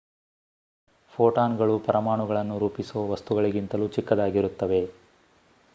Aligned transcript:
ಫೋಟಾನ್‌ಗಳು 1.13 1.79
ಪರಮಾಣುಗಳನ್ನು 1.79 2.57
ರೂಪಿಸುವ 2.57 3.11
ವಸ್ತುಗಳಿಗಿಂತಲೂ 3.11 3.87
ಚಿಕ್ಕದಾಗಿರುತ್ತವೆ! 3.87 4.81